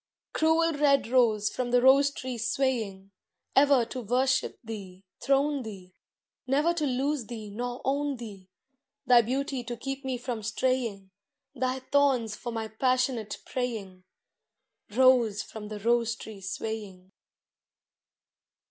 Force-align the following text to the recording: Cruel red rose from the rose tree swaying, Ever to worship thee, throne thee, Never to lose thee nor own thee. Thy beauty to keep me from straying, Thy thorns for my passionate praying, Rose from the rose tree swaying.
Cruel 0.33 0.73
red 0.73 1.07
rose 1.09 1.51
from 1.51 1.69
the 1.69 1.79
rose 1.79 2.09
tree 2.09 2.39
swaying, 2.39 3.11
Ever 3.55 3.85
to 3.85 4.01
worship 4.01 4.57
thee, 4.63 5.03
throne 5.19 5.61
thee, 5.61 5.93
Never 6.47 6.73
to 6.73 6.87
lose 6.87 7.27
thee 7.27 7.51
nor 7.51 7.81
own 7.85 8.15
thee. 8.17 8.49
Thy 9.05 9.21
beauty 9.21 9.63
to 9.63 9.77
keep 9.77 10.03
me 10.03 10.17
from 10.17 10.41
straying, 10.41 11.11
Thy 11.53 11.81
thorns 11.81 12.35
for 12.35 12.51
my 12.51 12.67
passionate 12.67 13.37
praying, 13.45 14.03
Rose 14.89 15.43
from 15.43 15.67
the 15.67 15.77
rose 15.79 16.15
tree 16.15 16.41
swaying. 16.41 17.11